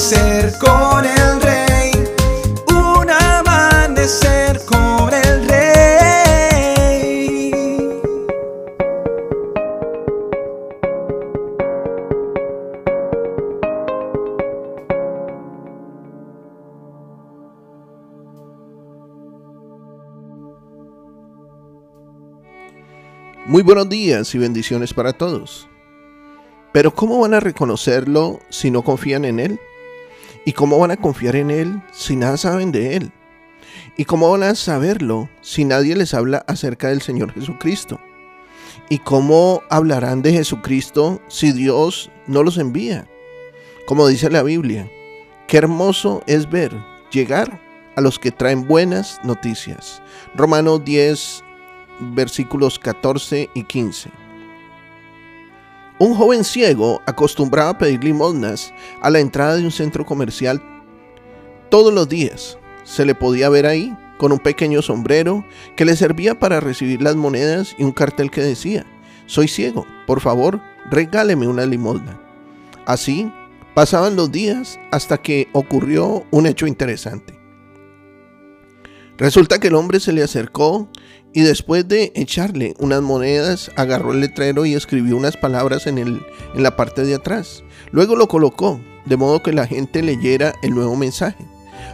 [0.00, 1.92] amanecer con el rey,
[2.68, 5.60] un amanecer con el rey.
[23.46, 25.68] Muy buenos días y bendiciones para todos.
[26.72, 29.60] Pero ¿cómo van a reconocerlo si no confían en Él?
[30.44, 33.12] ¿Y cómo van a confiar en Él si nada saben de Él?
[33.96, 38.00] ¿Y cómo van a saberlo si nadie les habla acerca del Señor Jesucristo?
[38.88, 43.06] ¿Y cómo hablarán de Jesucristo si Dios no los envía?
[43.86, 44.90] Como dice la Biblia,
[45.46, 46.74] qué hermoso es ver
[47.10, 47.60] llegar
[47.96, 50.02] a los que traen buenas noticias.
[50.34, 51.44] Romanos 10,
[52.14, 54.10] versículos 14 y 15.
[56.00, 60.62] Un joven ciego acostumbraba a pedir limosnas a la entrada de un centro comercial
[61.68, 62.56] todos los días.
[62.84, 65.44] Se le podía ver ahí con un pequeño sombrero
[65.76, 68.86] que le servía para recibir las monedas y un cartel que decía,
[69.26, 72.18] soy ciego, por favor, regáleme una limosna.
[72.86, 73.30] Así
[73.74, 77.39] pasaban los días hasta que ocurrió un hecho interesante.
[79.20, 80.88] Resulta que el hombre se le acercó
[81.34, 86.22] y después de echarle unas monedas, agarró el letrero y escribió unas palabras en, el,
[86.54, 87.62] en la parte de atrás.
[87.92, 91.44] Luego lo colocó, de modo que la gente leyera el nuevo mensaje.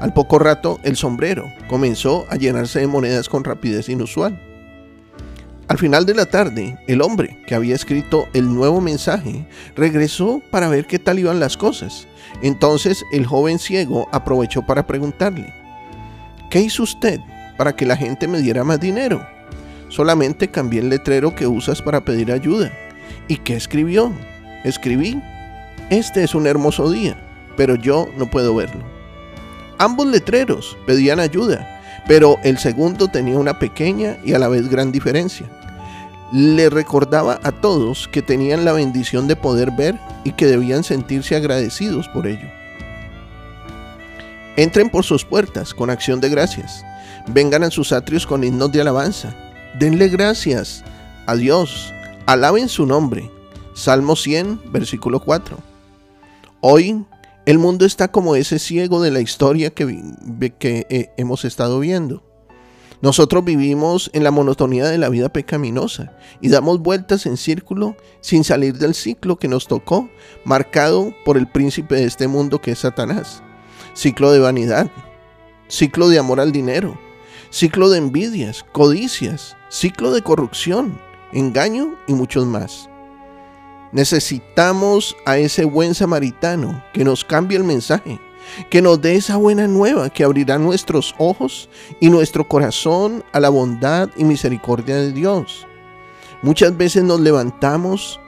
[0.00, 4.38] Al poco rato, el sombrero comenzó a llenarse de monedas con rapidez inusual.
[5.68, 10.68] Al final de la tarde, el hombre que había escrito el nuevo mensaje regresó para
[10.68, 12.06] ver qué tal iban las cosas.
[12.42, 15.63] Entonces el joven ciego aprovechó para preguntarle,
[16.54, 17.18] ¿qué hizo usted?
[17.56, 19.26] para que la gente me diera más dinero.
[19.88, 22.72] Solamente cambié el letrero que usas para pedir ayuda.
[23.26, 24.12] ¿Y qué escribió?
[24.64, 25.20] Escribí,
[25.90, 27.16] este es un hermoso día,
[27.56, 28.84] pero yo no puedo verlo.
[29.78, 34.92] Ambos letreros pedían ayuda, pero el segundo tenía una pequeña y a la vez gran
[34.92, 35.48] diferencia.
[36.32, 41.34] Le recordaba a todos que tenían la bendición de poder ver y que debían sentirse
[41.34, 42.63] agradecidos por ello.
[44.56, 46.84] Entren por sus puertas con acción de gracias
[47.26, 49.34] vengan a sus atrios con himnos de alabanza.
[49.78, 50.84] Denle gracias
[51.26, 51.92] a Dios.
[52.26, 53.30] Alaben su nombre.
[53.74, 55.58] Salmo 100, versículo 4.
[56.60, 57.04] Hoy
[57.46, 60.12] el mundo está como ese ciego de la historia que,
[60.58, 62.22] que eh, hemos estado viendo.
[63.02, 68.44] Nosotros vivimos en la monotonía de la vida pecaminosa y damos vueltas en círculo sin
[68.44, 70.08] salir del ciclo que nos tocó,
[70.44, 73.42] marcado por el príncipe de este mundo que es Satanás.
[73.94, 74.90] Ciclo de vanidad,
[75.68, 76.98] ciclo de amor al dinero,
[77.50, 81.00] ciclo de envidias, codicias, ciclo de corrupción,
[81.32, 82.88] engaño y muchos más.
[83.92, 88.20] Necesitamos a ese buen samaritano que nos cambie el mensaje,
[88.70, 91.68] que nos dé esa buena nueva que abrirá nuestros ojos
[92.00, 95.66] y nuestro corazón a la bondad y misericordia de Dios.
[96.42, 98.20] Muchas veces nos levantamos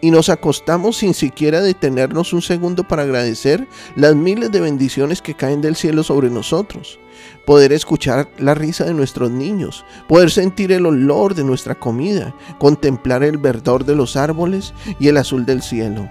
[0.00, 3.66] y nos acostamos sin siquiera detenernos un segundo para agradecer
[3.96, 6.98] las miles de bendiciones que caen del cielo sobre nosotros.
[7.44, 13.22] Poder escuchar la risa de nuestros niños, poder sentir el olor de nuestra comida, contemplar
[13.22, 16.08] el verdor de los árboles y el azul del cielo.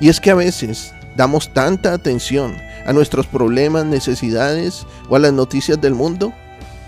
[0.00, 5.32] Y es que a veces damos tanta atención a nuestros problemas, necesidades o a las
[5.32, 6.32] noticias del mundo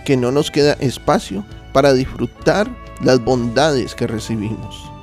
[0.05, 2.71] que no nos queda espacio para disfrutar
[3.03, 4.94] las bondades que recibimos.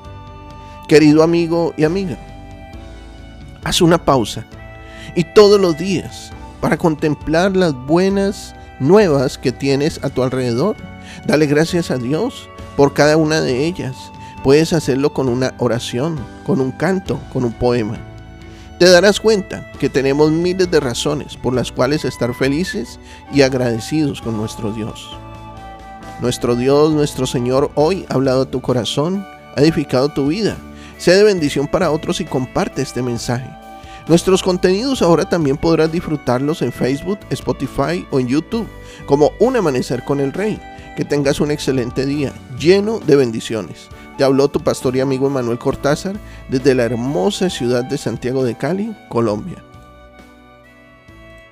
[0.91, 2.17] Querido amigo y amiga,
[3.63, 4.43] haz una pausa
[5.15, 10.75] y todos los días para contemplar las buenas nuevas que tienes a tu alrededor.
[11.25, 13.95] Dale gracias a Dios por cada una de ellas.
[14.43, 17.97] Puedes hacerlo con una oración, con un canto, con un poema.
[18.77, 22.99] Te darás cuenta que tenemos miles de razones por las cuales estar felices
[23.31, 25.09] y agradecidos con nuestro Dios.
[26.19, 30.57] Nuestro Dios, nuestro Señor, hoy ha hablado a tu corazón, ha edificado tu vida
[31.01, 33.49] Sé de bendición para otros y comparte este mensaje.
[34.07, 38.67] Nuestros contenidos ahora también podrás disfrutarlos en Facebook, Spotify o en YouTube,
[39.07, 40.61] como Un Amanecer con el Rey.
[40.95, 43.87] Que tengas un excelente día, lleno de bendiciones.
[44.15, 46.17] Te habló tu pastor y amigo Emanuel Cortázar
[46.49, 49.70] desde la hermosa ciudad de Santiago de Cali, Colombia.